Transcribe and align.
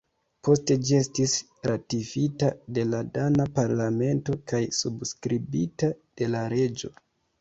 Poste 0.47 0.75
ĝi 0.87 0.95
estis 0.99 1.33
ratifita 1.69 2.49
de 2.77 2.85
la 2.93 3.03
dana 3.19 3.47
parlamento 3.59 4.39
kaj 4.53 4.63
subskribita 4.81 5.93
de 6.23 6.31
la 6.35 6.43
reĝo. 6.57 6.93